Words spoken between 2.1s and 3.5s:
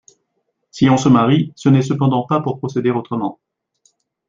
pas pour procéder autrement.